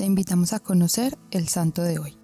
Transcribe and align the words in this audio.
Te 0.00 0.06
invitamos 0.06 0.54
a 0.54 0.60
conocer 0.60 1.18
el 1.30 1.48
santo 1.48 1.82
de 1.82 1.98
hoy. 1.98 2.16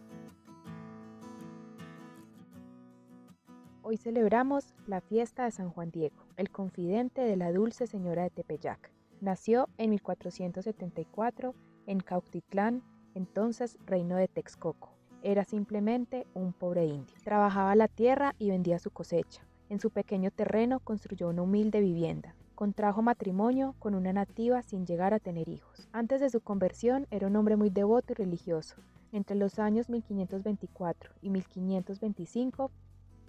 Hoy 3.83 3.99
celebramos 3.99 4.72
la 4.87 5.03
fiesta 5.03 5.45
de 5.45 5.51
San 5.51 5.69
Juan 5.69 5.90
Diego, 5.90 6.17
el 6.38 6.49
confidente 6.49 7.21
de 7.21 7.37
la 7.37 7.53
dulce 7.53 7.87
señora 7.87 8.22
de 8.22 8.31
Tepeyac. 8.31 8.90
Nació 9.21 9.69
en 9.76 9.90
1474 9.90 11.54
en 11.87 12.01
Cautitlán, 12.01 12.83
entonces 13.15 13.77
reino 13.85 14.17
de 14.17 14.29
Texcoco. 14.29 14.97
Era 15.22 15.45
simplemente 15.45 16.27
un 16.33 16.55
pobre 16.55 16.87
indio. 16.87 17.15
Trabajaba 17.24 17.77
la 17.77 17.88
tierra 17.88 18.34
y 18.38 18.48
vendía 18.48 18.79
su 18.79 18.91
cosecha. 18.91 19.47
En 19.69 19.80
su 19.80 19.91
pequeño 19.91 20.30
terreno 20.30 20.80
construyó 20.80 21.29
una 21.29 21.43
humilde 21.43 21.83
vivienda. 21.83 22.34
Contrajo 22.57 23.02
matrimonio 23.02 23.75
con 23.79 23.95
una 23.95 24.15
nativa 24.15 24.62
sin 24.62 24.87
llegar 24.87 25.12
a 25.12 25.19
tener 25.19 25.47
hijos. 25.47 25.91
Antes 25.92 26.23
de 26.23 26.30
su 26.30 26.41
conversión 26.41 27.06
era 27.10 27.27
un 27.27 27.37
hombre 27.37 27.56
muy 27.56 27.69
devoto 27.69 28.14
y 28.14 28.16
religioso. 28.16 28.77
Entre 29.12 29.37
los 29.37 29.59
años 29.59 29.91
1524 29.91 31.11
y 31.20 31.28
1525, 31.28 32.70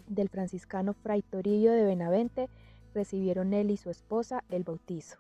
del 0.08 0.30
franciscano 0.30 0.94
Fray 0.94 1.24
Torillo 1.24 1.74
de 1.74 1.84
Benavente 1.84 2.48
recibieron 2.94 3.52
él 3.52 3.70
y 3.70 3.76
su 3.76 3.90
esposa 3.90 4.46
el 4.48 4.64
bautizo. 4.64 5.18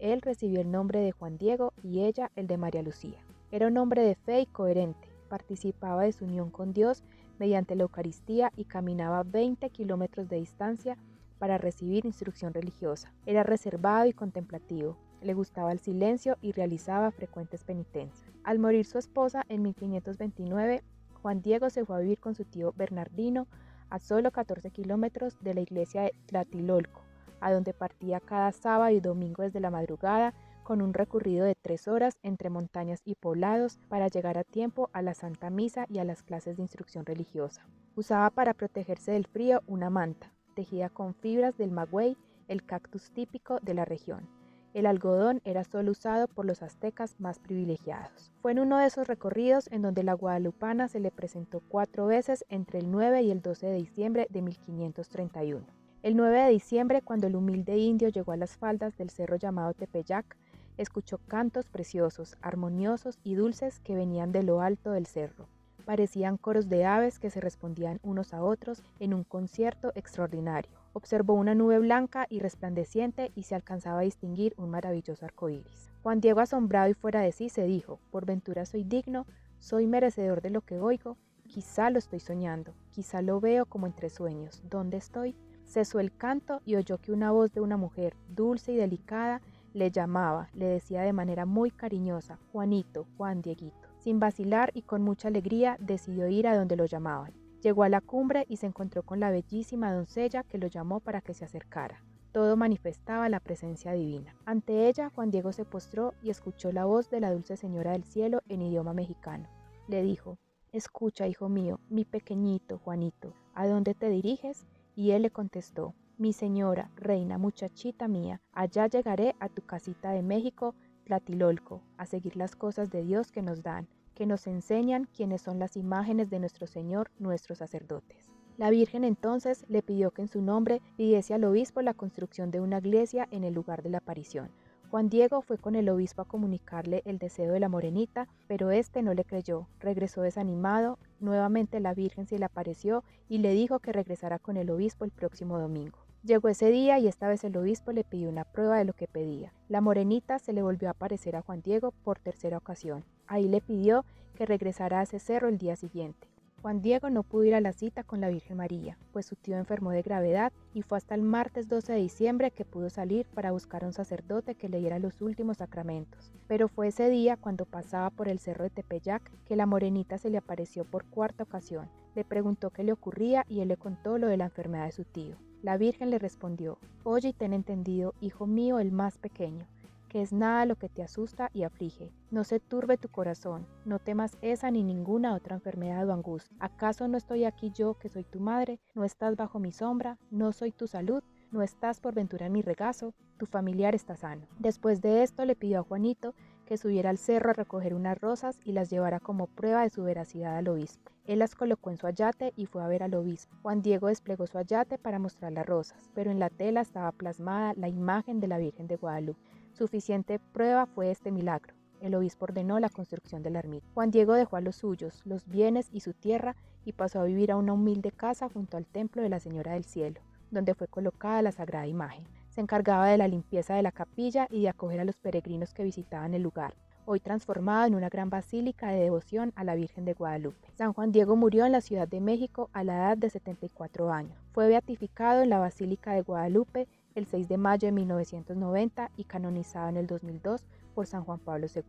Él 0.00 0.20
recibió 0.20 0.60
el 0.60 0.70
nombre 0.70 1.00
de 1.00 1.12
Juan 1.12 1.38
Diego 1.38 1.72
y 1.82 2.00
ella 2.00 2.30
el 2.36 2.48
de 2.48 2.58
María 2.58 2.82
Lucía. 2.82 3.24
Era 3.50 3.68
un 3.68 3.78
hombre 3.78 4.02
de 4.02 4.16
fe 4.16 4.40
y 4.40 4.46
coherente. 4.46 5.08
Participaba 5.30 6.02
de 6.02 6.12
su 6.12 6.26
unión 6.26 6.50
con 6.50 6.74
Dios 6.74 7.04
mediante 7.38 7.74
la 7.74 7.84
Eucaristía 7.84 8.52
y 8.54 8.66
caminaba 8.66 9.22
20 9.22 9.70
kilómetros 9.70 10.28
de 10.28 10.36
distancia 10.36 10.98
para 11.38 11.58
recibir 11.58 12.06
instrucción 12.06 12.54
religiosa. 12.54 13.12
Era 13.26 13.42
reservado 13.42 14.06
y 14.06 14.12
contemplativo, 14.12 14.96
le 15.22 15.34
gustaba 15.34 15.72
el 15.72 15.78
silencio 15.78 16.36
y 16.40 16.52
realizaba 16.52 17.10
frecuentes 17.10 17.64
penitencias. 17.64 18.32
Al 18.44 18.58
morir 18.58 18.84
su 18.86 18.98
esposa 18.98 19.44
en 19.48 19.62
1529, 19.62 20.82
Juan 21.22 21.42
Diego 21.42 21.70
se 21.70 21.84
fue 21.84 21.96
a 21.96 22.00
vivir 22.00 22.18
con 22.18 22.34
su 22.34 22.44
tío 22.44 22.72
Bernardino 22.76 23.48
a 23.90 23.98
solo 23.98 24.30
14 24.30 24.70
kilómetros 24.70 25.36
de 25.40 25.54
la 25.54 25.60
iglesia 25.60 26.02
de 26.02 26.14
Tlatilolco, 26.26 27.02
a 27.40 27.52
donde 27.52 27.72
partía 27.72 28.20
cada 28.20 28.52
sábado 28.52 28.90
y 28.90 29.00
domingo 29.00 29.42
desde 29.42 29.60
la 29.60 29.70
madrugada 29.70 30.34
con 30.62 30.82
un 30.82 30.94
recorrido 30.94 31.44
de 31.44 31.54
tres 31.54 31.86
horas 31.86 32.18
entre 32.24 32.50
montañas 32.50 33.00
y 33.04 33.14
poblados 33.14 33.78
para 33.88 34.08
llegar 34.08 34.36
a 34.36 34.44
tiempo 34.44 34.90
a 34.92 35.02
la 35.02 35.14
Santa 35.14 35.48
Misa 35.48 35.86
y 35.88 35.98
a 35.98 36.04
las 36.04 36.22
clases 36.22 36.56
de 36.56 36.62
instrucción 36.62 37.06
religiosa. 37.06 37.66
Usaba 37.94 38.30
para 38.30 38.52
protegerse 38.52 39.12
del 39.12 39.26
frío 39.26 39.62
una 39.68 39.90
manta, 39.90 40.32
tejida 40.56 40.88
con 40.88 41.14
fibras 41.14 41.56
del 41.56 41.70
maguey, 41.70 42.16
el 42.48 42.64
cactus 42.64 43.12
típico 43.12 43.60
de 43.60 43.74
la 43.74 43.84
región. 43.84 44.26
El 44.72 44.86
algodón 44.86 45.40
era 45.44 45.64
solo 45.64 45.92
usado 45.92 46.28
por 46.28 46.44
los 46.44 46.62
aztecas 46.62 47.20
más 47.20 47.38
privilegiados. 47.38 48.32
Fue 48.42 48.52
en 48.52 48.58
uno 48.58 48.78
de 48.78 48.86
esos 48.86 49.06
recorridos 49.06 49.68
en 49.70 49.82
donde 49.82 50.02
la 50.02 50.14
guadalupana 50.14 50.88
se 50.88 50.98
le 50.98 51.10
presentó 51.10 51.60
cuatro 51.60 52.06
veces 52.06 52.44
entre 52.48 52.80
el 52.80 52.90
9 52.90 53.22
y 53.22 53.30
el 53.30 53.42
12 53.42 53.66
de 53.66 53.76
diciembre 53.76 54.26
de 54.30 54.42
1531. 54.42 55.64
El 56.02 56.16
9 56.16 56.40
de 56.40 56.50
diciembre, 56.50 57.02
cuando 57.02 57.26
el 57.26 57.36
humilde 57.36 57.78
indio 57.78 58.08
llegó 58.08 58.32
a 58.32 58.36
las 58.36 58.56
faldas 58.56 58.96
del 58.96 59.10
cerro 59.10 59.36
llamado 59.36 59.74
Tepeyac, 59.74 60.36
escuchó 60.78 61.18
cantos 61.26 61.68
preciosos, 61.68 62.36
armoniosos 62.42 63.18
y 63.24 63.34
dulces 63.34 63.80
que 63.80 63.94
venían 63.94 64.32
de 64.32 64.42
lo 64.42 64.60
alto 64.60 64.90
del 64.90 65.06
cerro. 65.06 65.48
Parecían 65.86 66.36
coros 66.36 66.68
de 66.68 66.84
aves 66.84 67.20
que 67.20 67.30
se 67.30 67.40
respondían 67.40 68.00
unos 68.02 68.34
a 68.34 68.42
otros 68.42 68.82
en 68.98 69.14
un 69.14 69.22
concierto 69.22 69.92
extraordinario. 69.94 70.72
Observó 70.94 71.34
una 71.34 71.54
nube 71.54 71.78
blanca 71.78 72.26
y 72.28 72.40
resplandeciente 72.40 73.30
y 73.36 73.44
se 73.44 73.54
alcanzaba 73.54 74.00
a 74.00 74.02
distinguir 74.02 74.52
un 74.56 74.68
maravilloso 74.68 75.24
arco 75.24 75.48
iris. 75.48 75.92
Juan 76.02 76.20
Diego, 76.20 76.40
asombrado 76.40 76.90
y 76.90 76.94
fuera 76.94 77.20
de 77.20 77.30
sí, 77.30 77.48
se 77.50 77.66
dijo: 77.66 78.00
Por 78.10 78.26
ventura 78.26 78.66
soy 78.66 78.82
digno, 78.82 79.26
soy 79.60 79.86
merecedor 79.86 80.42
de 80.42 80.50
lo 80.50 80.62
que 80.62 80.80
oigo, 80.80 81.18
quizá 81.46 81.88
lo 81.90 82.00
estoy 82.00 82.18
soñando, 82.18 82.74
quizá 82.90 83.22
lo 83.22 83.40
veo 83.40 83.64
como 83.64 83.86
entre 83.86 84.10
sueños. 84.10 84.64
¿Dónde 84.68 84.96
estoy? 84.96 85.36
Cesó 85.64 86.00
el 86.00 86.16
canto 86.16 86.62
y 86.64 86.74
oyó 86.74 86.98
que 86.98 87.12
una 87.12 87.30
voz 87.30 87.52
de 87.52 87.60
una 87.60 87.76
mujer, 87.76 88.16
dulce 88.28 88.72
y 88.72 88.76
delicada, 88.76 89.40
le 89.72 89.92
llamaba, 89.92 90.48
le 90.52 90.66
decía 90.66 91.02
de 91.02 91.12
manera 91.12 91.46
muy 91.46 91.70
cariñosa: 91.70 92.40
Juanito, 92.50 93.06
Juan 93.16 93.40
Dieguito. 93.40 93.85
Sin 94.06 94.20
vacilar 94.20 94.70
y 94.72 94.82
con 94.82 95.02
mucha 95.02 95.26
alegría 95.26 95.76
decidió 95.80 96.28
ir 96.28 96.46
a 96.46 96.56
donde 96.56 96.76
lo 96.76 96.84
llamaban. 96.84 97.32
Llegó 97.60 97.82
a 97.82 97.88
la 97.88 98.00
cumbre 98.00 98.46
y 98.48 98.58
se 98.58 98.66
encontró 98.66 99.02
con 99.02 99.18
la 99.18 99.32
bellísima 99.32 99.92
doncella 99.92 100.44
que 100.44 100.58
lo 100.58 100.68
llamó 100.68 101.00
para 101.00 101.20
que 101.20 101.34
se 101.34 101.44
acercara. 101.44 102.04
Todo 102.30 102.56
manifestaba 102.56 103.28
la 103.28 103.40
presencia 103.40 103.90
divina. 103.94 104.36
Ante 104.44 104.86
ella, 104.86 105.10
Juan 105.12 105.32
Diego 105.32 105.50
se 105.50 105.64
postró 105.64 106.14
y 106.22 106.30
escuchó 106.30 106.70
la 106.70 106.84
voz 106.84 107.10
de 107.10 107.18
la 107.18 107.32
dulce 107.32 107.56
señora 107.56 107.90
del 107.90 108.04
cielo 108.04 108.42
en 108.48 108.62
idioma 108.62 108.92
mexicano. 108.92 109.48
Le 109.88 110.04
dijo, 110.04 110.38
Escucha, 110.70 111.26
hijo 111.26 111.48
mío, 111.48 111.80
mi 111.88 112.04
pequeñito 112.04 112.78
Juanito, 112.78 113.34
¿a 113.54 113.66
dónde 113.66 113.94
te 113.94 114.08
diriges? 114.08 114.68
Y 114.94 115.10
él 115.10 115.22
le 115.22 115.32
contestó, 115.32 115.96
Mi 116.16 116.32
señora, 116.32 116.92
reina, 116.94 117.38
muchachita 117.38 118.06
mía, 118.06 118.40
allá 118.52 118.86
llegaré 118.86 119.34
a 119.40 119.48
tu 119.48 119.62
casita 119.62 120.12
de 120.12 120.22
México, 120.22 120.76
Tlatilolco, 121.06 121.82
a 121.98 122.06
seguir 122.06 122.36
las 122.36 122.56
cosas 122.56 122.90
de 122.90 123.04
Dios 123.04 123.30
que 123.30 123.40
nos 123.40 123.62
dan, 123.62 123.86
que 124.14 124.26
nos 124.26 124.48
enseñan 124.48 125.08
quiénes 125.14 125.40
son 125.40 125.60
las 125.60 125.76
imágenes 125.76 126.30
de 126.30 126.40
nuestro 126.40 126.66
Señor, 126.66 127.12
nuestros 127.20 127.58
sacerdotes. 127.58 128.28
La 128.58 128.70
Virgen 128.70 129.04
entonces 129.04 129.64
le 129.68 129.82
pidió 129.82 130.10
que 130.10 130.22
en 130.22 130.28
su 130.28 130.42
nombre 130.42 130.82
pidiese 130.96 131.32
al 131.32 131.44
obispo 131.44 131.80
la 131.80 131.94
construcción 131.94 132.50
de 132.50 132.60
una 132.60 132.78
iglesia 132.78 133.28
en 133.30 133.44
el 133.44 133.54
lugar 133.54 133.84
de 133.84 133.90
la 133.90 133.98
aparición. 133.98 134.50
Juan 134.90 135.08
Diego 135.08 135.42
fue 135.42 135.58
con 135.58 135.76
el 135.76 135.88
obispo 135.88 136.22
a 136.22 136.28
comunicarle 136.28 137.02
el 137.04 137.18
deseo 137.18 137.52
de 137.52 137.60
la 137.60 137.68
morenita, 137.68 138.28
pero 138.48 138.70
éste 138.70 139.02
no 139.02 139.14
le 139.14 139.24
creyó. 139.24 139.68
Regresó 139.78 140.22
desanimado, 140.22 140.98
nuevamente 141.20 141.78
la 141.78 141.94
Virgen 141.94 142.26
se 142.26 142.38
le 142.38 142.46
apareció 142.46 143.04
y 143.28 143.38
le 143.38 143.52
dijo 143.52 143.78
que 143.78 143.92
regresara 143.92 144.38
con 144.38 144.56
el 144.56 144.70
obispo 144.70 145.04
el 145.04 145.12
próximo 145.12 145.58
domingo. 145.58 146.05
Llegó 146.22 146.48
ese 146.48 146.70
día 146.70 146.98
y 146.98 147.06
esta 147.06 147.28
vez 147.28 147.44
el 147.44 147.56
obispo 147.56 147.92
le 147.92 148.04
pidió 148.04 148.28
una 148.28 148.44
prueba 148.44 148.78
de 148.78 148.84
lo 148.84 148.92
que 148.92 149.06
pedía. 149.06 149.52
La 149.68 149.80
morenita 149.80 150.38
se 150.38 150.52
le 150.52 150.62
volvió 150.62 150.88
a 150.88 150.92
aparecer 150.92 151.36
a 151.36 151.42
Juan 151.42 151.62
Diego 151.62 151.92
por 152.02 152.18
tercera 152.18 152.58
ocasión. 152.58 153.04
Ahí 153.26 153.48
le 153.48 153.60
pidió 153.60 154.04
que 154.34 154.46
regresara 154.46 155.00
a 155.00 155.02
ese 155.02 155.18
cerro 155.18 155.48
el 155.48 155.58
día 155.58 155.76
siguiente. 155.76 156.28
Juan 156.62 156.82
Diego 156.82 157.10
no 157.10 157.22
pudo 157.22 157.44
ir 157.44 157.54
a 157.54 157.60
la 157.60 157.72
cita 157.72 158.02
con 158.02 158.20
la 158.20 158.28
Virgen 158.28 158.56
María, 158.56 158.98
pues 159.12 159.26
su 159.26 159.36
tío 159.36 159.56
enfermó 159.56 159.92
de 159.92 160.02
gravedad 160.02 160.52
y 160.74 160.82
fue 160.82 160.98
hasta 160.98 161.14
el 161.14 161.22
martes 161.22 161.68
12 161.68 161.92
de 161.92 161.98
diciembre 162.00 162.50
que 162.50 162.64
pudo 162.64 162.90
salir 162.90 163.26
para 163.34 163.52
buscar 163.52 163.84
a 163.84 163.86
un 163.86 163.92
sacerdote 163.92 164.56
que 164.56 164.68
le 164.68 164.78
diera 164.80 164.98
los 164.98 165.20
últimos 165.20 165.58
sacramentos. 165.58 166.32
Pero 166.48 166.66
fue 166.66 166.88
ese 166.88 167.08
día, 167.08 167.36
cuando 167.36 167.66
pasaba 167.66 168.10
por 168.10 168.28
el 168.28 168.40
cerro 168.40 168.64
de 168.64 168.70
Tepeyac, 168.70 169.30
que 169.44 169.54
la 169.54 169.66
morenita 169.66 170.18
se 170.18 170.28
le 170.28 170.38
apareció 170.38 170.84
por 170.84 171.04
cuarta 171.04 171.44
ocasión. 171.44 171.88
Le 172.16 172.24
preguntó 172.24 172.70
qué 172.70 172.82
le 172.82 172.92
ocurría 172.92 173.44
y 173.48 173.60
él 173.60 173.68
le 173.68 173.76
contó 173.76 174.18
lo 174.18 174.26
de 174.26 174.36
la 174.36 174.46
enfermedad 174.46 174.86
de 174.86 174.92
su 174.92 175.04
tío. 175.04 175.36
La 175.66 175.78
Virgen 175.78 176.10
le 176.10 176.20
respondió, 176.20 176.78
Oye 177.02 177.30
y 177.30 177.32
ten 177.32 177.52
entendido, 177.52 178.14
hijo 178.20 178.46
mío 178.46 178.78
el 178.78 178.92
más 178.92 179.18
pequeño, 179.18 179.66
que 180.08 180.22
es 180.22 180.32
nada 180.32 180.64
lo 180.64 180.76
que 180.76 180.88
te 180.88 181.02
asusta 181.02 181.50
y 181.52 181.64
aflige. 181.64 182.12
No 182.30 182.44
se 182.44 182.60
turbe 182.60 182.98
tu 182.98 183.08
corazón, 183.08 183.66
no 183.84 183.98
temas 183.98 184.38
esa 184.42 184.70
ni 184.70 184.84
ninguna 184.84 185.34
otra 185.34 185.56
enfermedad 185.56 186.08
o 186.08 186.12
angustia. 186.12 186.56
¿Acaso 186.60 187.08
no 187.08 187.18
estoy 187.18 187.42
aquí 187.42 187.72
yo 187.72 187.94
que 187.94 188.08
soy 188.08 188.22
tu 188.22 188.38
madre? 188.38 188.78
¿No 188.94 189.02
estás 189.02 189.34
bajo 189.34 189.58
mi 189.58 189.72
sombra? 189.72 190.18
¿No 190.30 190.52
soy 190.52 190.70
tu 190.70 190.86
salud? 190.86 191.24
¿No 191.50 191.62
estás 191.62 191.98
por 191.98 192.14
ventura 192.14 192.46
en 192.46 192.52
mi 192.52 192.62
regazo? 192.62 193.12
Tu 193.36 193.46
familiar 193.46 193.96
está 193.96 194.14
sano. 194.14 194.46
Después 194.60 195.00
de 195.00 195.24
esto 195.24 195.44
le 195.44 195.56
pidió 195.56 195.80
a 195.80 195.82
Juanito 195.82 196.36
que 196.66 196.76
subiera 196.76 197.08
al 197.08 197.16
cerro 197.16 197.50
a 197.50 197.54
recoger 197.54 197.94
unas 197.94 198.20
rosas 198.20 198.58
y 198.64 198.72
las 198.72 198.90
llevara 198.90 199.20
como 199.20 199.46
prueba 199.46 199.82
de 199.82 199.90
su 199.90 200.02
veracidad 200.02 200.56
al 200.56 200.68
obispo. 200.68 201.10
Él 201.26 201.38
las 201.38 201.54
colocó 201.54 201.90
en 201.90 201.96
su 201.96 202.06
ayate 202.06 202.52
y 202.56 202.66
fue 202.66 202.82
a 202.82 202.88
ver 202.88 203.02
al 203.02 203.14
obispo. 203.14 203.56
Juan 203.62 203.82
Diego 203.82 204.08
desplegó 204.08 204.46
su 204.46 204.58
ayate 204.58 204.98
para 204.98 205.18
mostrar 205.18 205.52
las 205.52 205.66
rosas, 205.66 206.10
pero 206.14 206.30
en 206.30 206.38
la 206.38 206.50
tela 206.50 206.82
estaba 206.82 207.10
plasmada 207.12 207.72
la 207.76 207.88
imagen 207.88 208.40
de 208.40 208.48
la 208.48 208.58
Virgen 208.58 208.86
de 208.86 208.96
Guadalupe. 208.96 209.40
Suficiente 209.72 210.38
prueba 210.38 210.86
fue 210.86 211.10
este 211.10 211.30
milagro. 211.30 211.74
El 212.00 212.14
obispo 212.14 212.44
ordenó 212.44 212.78
la 212.78 212.90
construcción 212.90 213.42
de 213.42 213.50
la 213.50 213.60
ermita. 213.60 213.86
Juan 213.94 214.10
Diego 214.10 214.34
dejó 214.34 214.56
a 214.56 214.60
los 214.60 214.76
suyos, 214.76 215.22
los 215.24 215.46
bienes 215.46 215.88
y 215.92 216.00
su 216.00 216.12
tierra 216.12 216.54
y 216.84 216.92
pasó 216.92 217.20
a 217.20 217.24
vivir 217.24 217.50
a 217.50 217.56
una 217.56 217.72
humilde 217.72 218.12
casa 218.12 218.48
junto 218.48 218.76
al 218.76 218.86
templo 218.86 219.22
de 219.22 219.28
la 219.28 219.40
Señora 219.40 219.72
del 219.72 219.84
Cielo, 219.84 220.20
donde 220.50 220.74
fue 220.74 220.88
colocada 220.88 221.42
la 221.42 221.52
sagrada 221.52 221.86
imagen. 221.86 222.24
Se 222.56 222.62
encargaba 222.62 223.06
de 223.06 223.18
la 223.18 223.28
limpieza 223.28 223.74
de 223.74 223.82
la 223.82 223.92
capilla 223.92 224.48
y 224.50 224.62
de 224.62 224.70
acoger 224.70 224.98
a 224.98 225.04
los 225.04 225.18
peregrinos 225.18 225.74
que 225.74 225.84
visitaban 225.84 226.32
el 226.32 226.40
lugar 226.40 226.74
hoy 227.04 227.20
transformado 227.20 227.86
en 227.86 227.94
una 227.94 228.08
gran 228.08 228.30
basílica 228.30 228.88
de 228.88 228.98
devoción 228.98 229.52
a 229.56 229.62
la 229.62 229.74
Virgen 229.74 230.06
de 230.06 230.14
Guadalupe. 230.14 230.72
San 230.74 230.94
Juan 230.94 231.12
Diego 231.12 231.36
murió 231.36 231.66
en 231.66 231.72
la 231.72 231.82
Ciudad 231.82 232.08
de 232.08 232.20
México 232.22 232.70
a 232.72 232.82
la 232.82 232.96
edad 232.96 233.18
de 233.18 233.28
74 233.28 234.10
años. 234.10 234.38
Fue 234.52 234.68
beatificado 234.68 235.42
en 235.42 235.50
la 235.50 235.58
Basílica 235.58 236.14
de 236.14 236.22
Guadalupe 236.22 236.88
el 237.14 237.26
6 237.26 237.46
de 237.46 237.58
mayo 237.58 237.88
de 237.88 237.92
1990 237.92 239.10
y 239.18 239.24
canonizado 239.24 239.90
en 239.90 239.98
el 239.98 240.06
2002 240.06 240.64
por 240.94 241.06
San 241.06 241.24
Juan 241.24 241.38
Pablo 241.38 241.66
II. 241.72 241.82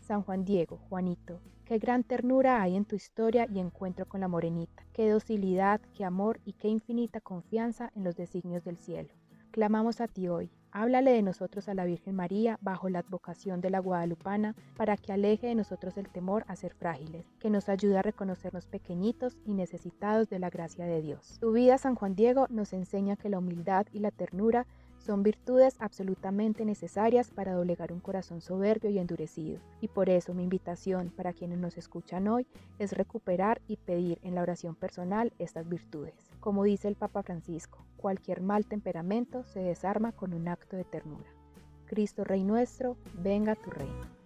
San 0.00 0.22
Juan 0.22 0.46
Diego, 0.46 0.80
Juanito, 0.88 1.38
qué 1.66 1.78
gran 1.78 2.04
ternura 2.04 2.62
hay 2.62 2.74
en 2.74 2.86
tu 2.86 2.96
historia 2.96 3.46
y 3.52 3.60
encuentro 3.60 4.06
con 4.06 4.22
la 4.22 4.28
morenita, 4.28 4.82
qué 4.94 5.10
docilidad, 5.10 5.80
qué 5.94 6.06
amor 6.06 6.40
y 6.46 6.54
qué 6.54 6.68
infinita 6.68 7.20
confianza 7.20 7.92
en 7.94 8.02
los 8.02 8.16
designios 8.16 8.64
del 8.64 8.78
cielo. 8.78 9.10
Clamamos 9.50 10.00
a 10.00 10.06
ti 10.06 10.28
hoy, 10.28 10.52
Háblale 10.72 11.10
de 11.10 11.22
nosotros 11.22 11.68
a 11.68 11.74
la 11.74 11.84
Virgen 11.84 12.14
María 12.14 12.56
bajo 12.60 12.88
la 12.88 13.00
advocación 13.00 13.60
de 13.60 13.70
la 13.70 13.80
Guadalupana 13.80 14.54
para 14.76 14.96
que 14.96 15.12
aleje 15.12 15.48
de 15.48 15.56
nosotros 15.56 15.96
el 15.96 16.08
temor 16.08 16.44
a 16.46 16.54
ser 16.54 16.74
frágiles, 16.74 17.26
que 17.40 17.50
nos 17.50 17.68
ayude 17.68 17.98
a 17.98 18.02
reconocernos 18.02 18.66
pequeñitos 18.66 19.36
y 19.44 19.54
necesitados 19.54 20.30
de 20.30 20.38
la 20.38 20.48
gracia 20.48 20.86
de 20.86 21.02
Dios. 21.02 21.38
Tu 21.40 21.50
vida, 21.50 21.76
San 21.76 21.96
Juan 21.96 22.14
Diego, 22.14 22.46
nos 22.50 22.72
enseña 22.72 23.16
que 23.16 23.28
la 23.28 23.40
humildad 23.40 23.86
y 23.92 23.98
la 23.98 24.12
ternura 24.12 24.68
son 25.00 25.22
virtudes 25.22 25.76
absolutamente 25.80 26.64
necesarias 26.64 27.30
para 27.30 27.54
doblegar 27.54 27.92
un 27.92 28.00
corazón 28.00 28.40
soberbio 28.40 28.90
y 28.90 28.98
endurecido. 28.98 29.58
Y 29.80 29.88
por 29.88 30.08
eso 30.08 30.34
mi 30.34 30.42
invitación 30.42 31.10
para 31.16 31.32
quienes 31.32 31.58
nos 31.58 31.76
escuchan 31.78 32.28
hoy 32.28 32.46
es 32.78 32.92
recuperar 32.92 33.60
y 33.66 33.76
pedir 33.76 34.18
en 34.22 34.34
la 34.34 34.42
oración 34.42 34.74
personal 34.74 35.32
estas 35.38 35.68
virtudes. 35.68 36.14
Como 36.38 36.64
dice 36.64 36.88
el 36.88 36.96
Papa 36.96 37.22
Francisco, 37.22 37.84
cualquier 37.96 38.40
mal 38.40 38.66
temperamento 38.66 39.44
se 39.44 39.60
desarma 39.60 40.12
con 40.12 40.34
un 40.34 40.48
acto 40.48 40.76
de 40.76 40.84
ternura. 40.84 41.30
Cristo 41.86 42.22
Rey 42.22 42.44
nuestro, 42.44 42.96
venga 43.14 43.56
tu 43.56 43.70
reino. 43.70 44.19